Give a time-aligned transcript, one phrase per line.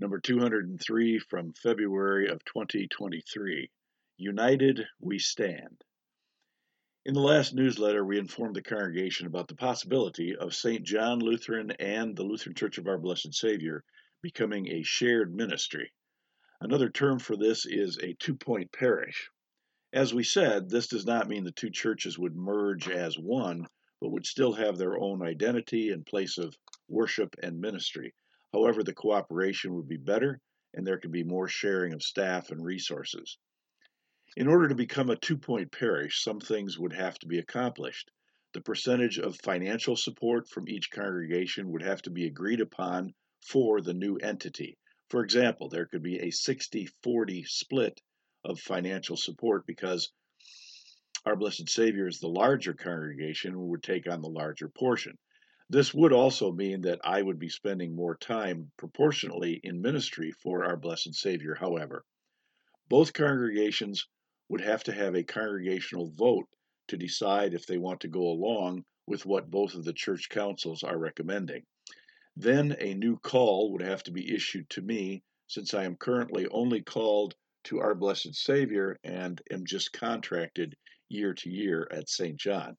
[0.00, 3.70] number 203 from February of 2023.
[4.16, 5.84] United We Stand.
[7.04, 10.84] In the last newsletter, we informed the congregation about the possibility of St.
[10.84, 13.84] John Lutheran and the Lutheran Church of Our Blessed Savior
[14.22, 15.92] becoming a shared ministry.
[16.62, 19.28] Another term for this is a two point parish.
[19.92, 23.66] As we said, this does not mean the two churches would merge as one,
[24.00, 26.56] but would still have their own identity and place of
[26.88, 28.14] worship and ministry.
[28.52, 30.40] However, the cooperation would be better
[30.74, 33.38] and there could be more sharing of staff and resources.
[34.36, 38.10] In order to become a two point parish, some things would have to be accomplished.
[38.52, 43.80] The percentage of financial support from each congregation would have to be agreed upon for
[43.80, 44.78] the new entity.
[45.08, 48.00] For example, there could be a 60 40 split
[48.44, 50.12] of financial support because
[51.24, 55.18] our Blessed Savior is the larger congregation and would take on the larger portion.
[55.72, 60.64] This would also mean that I would be spending more time proportionately in ministry for
[60.64, 62.04] our Blessed Savior, however.
[62.88, 64.08] Both congregations
[64.48, 66.48] would have to have a congregational vote
[66.88, 70.82] to decide if they want to go along with what both of the church councils
[70.82, 71.64] are recommending.
[72.34, 76.48] Then a new call would have to be issued to me, since I am currently
[76.48, 80.74] only called to our Blessed Savior and am just contracted
[81.08, 82.36] year to year at St.
[82.36, 82.76] John.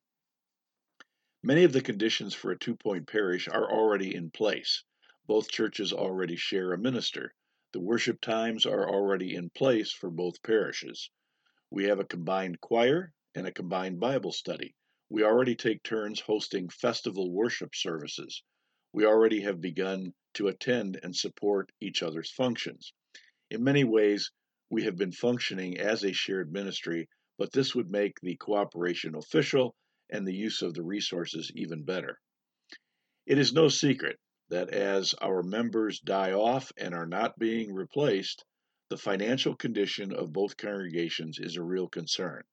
[1.43, 4.83] Many of the conditions for a two point parish are already in place.
[5.25, 7.33] Both churches already share a minister.
[7.71, 11.09] The worship times are already in place for both parishes.
[11.69, 14.75] We have a combined choir and a combined Bible study.
[15.09, 18.43] We already take turns hosting festival worship services
[18.93, 22.93] we already have begun to attend and support each other's functions.
[23.49, 24.31] In many ways,
[24.69, 29.75] we have been functioning as a shared ministry, but this would make the cooperation official
[30.11, 32.19] and the use of the resources even better.
[33.25, 38.43] It is no secret that as our members die off and are not being replaced,
[38.89, 42.43] the financial condition of both congregations is a real concern.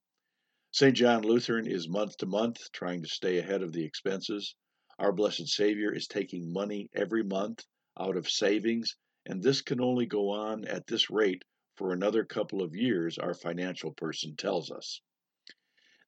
[0.71, 0.95] St.
[0.95, 4.55] John Lutheran is month to month trying to stay ahead of the expenses.
[4.99, 7.65] Our Blessed Savior is taking money every month
[7.99, 8.95] out of savings,
[9.27, 11.43] and this can only go on at this rate
[11.75, 15.01] for another couple of years, our financial person tells us.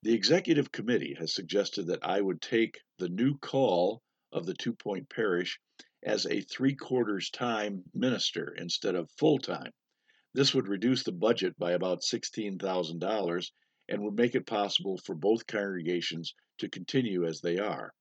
[0.02, 4.02] The executive committee has suggested that I would take the new call
[4.32, 5.60] of the two point parish
[6.02, 9.72] as a three quarters time minister instead of full time.
[10.32, 13.50] This would reduce the budget by about $16,000
[13.88, 17.92] and would make it possible for both congregations to continue as they are.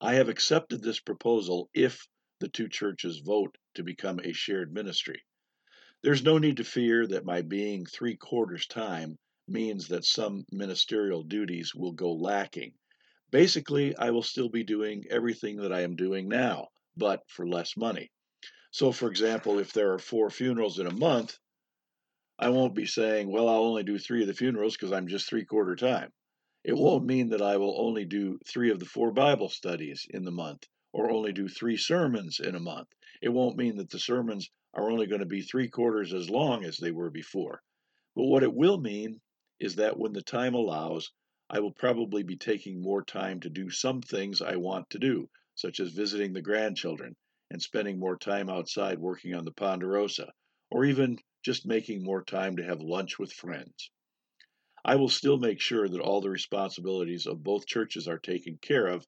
[0.00, 2.08] I have accepted this proposal if
[2.40, 5.22] the two churches vote to become a shared ministry.
[6.02, 9.16] There's no need to fear that my being three quarters time
[9.48, 12.72] means that some ministerial duties will go lacking.
[13.30, 17.76] Basically, I will still be doing everything that I am doing now, but for less
[17.76, 18.10] money.
[18.70, 21.38] So, for example, if there are four funerals in a month,
[22.38, 25.28] I won't be saying, well, I'll only do three of the funerals because I'm just
[25.28, 26.12] three quarter time.
[26.64, 30.24] It won't mean that I will only do three of the four Bible studies in
[30.24, 32.88] the month or only do three sermons in a month.
[33.20, 36.64] It won't mean that the sermons are only going to be three quarters as long
[36.64, 37.62] as they were before.
[38.14, 39.20] But what it will mean
[39.62, 41.12] is that when the time allows,
[41.48, 45.30] I will probably be taking more time to do some things I want to do,
[45.54, 47.14] such as visiting the grandchildren
[47.48, 50.32] and spending more time outside working on the Ponderosa,
[50.68, 53.90] or even just making more time to have lunch with friends.
[54.84, 58.88] I will still make sure that all the responsibilities of both churches are taken care
[58.88, 59.06] of,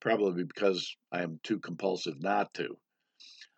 [0.00, 2.78] probably because I am too compulsive not to.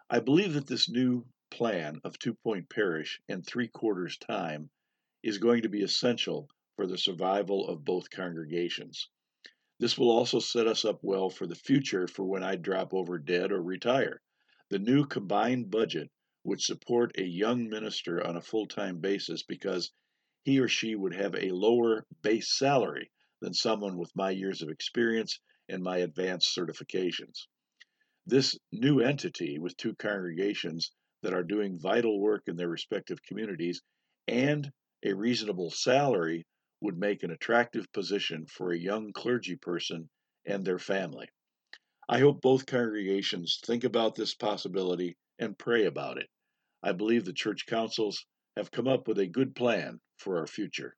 [0.08, 4.70] I believe that this new plan of two point parish and three quarters time
[5.22, 9.08] is going to be essential for the survival of both congregations.
[9.80, 13.18] This will also set us up well for the future for when I drop over
[13.18, 14.20] dead or retire.
[14.70, 16.10] The new combined budget
[16.44, 19.92] would support a young minister on a full time basis because
[20.44, 24.68] he or she would have a lower base salary than someone with my years of
[24.68, 27.46] experience and my advanced certifications.
[28.26, 30.92] This new entity with two congregations
[31.22, 33.82] that are doing vital work in their respective communities
[34.26, 34.72] and
[35.04, 36.44] a reasonable salary
[36.80, 40.10] would make an attractive position for a young clergy person
[40.44, 41.28] and their family.
[42.08, 46.28] I hope both congregations think about this possibility and pray about it.
[46.82, 48.24] I believe the church councils
[48.56, 50.96] have come up with a good plan for our future.